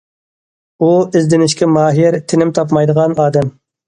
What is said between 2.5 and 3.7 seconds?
تاپمايدىغان ئادەم.